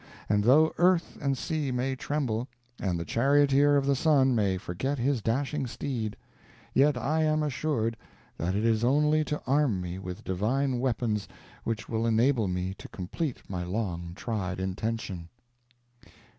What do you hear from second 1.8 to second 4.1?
tremble, and the charioteer of the